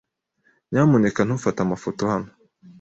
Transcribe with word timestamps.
Nyamuneka 0.71 1.21
ntufate 1.23 1.59
amafoto 1.61 2.01
hano. 2.11 2.29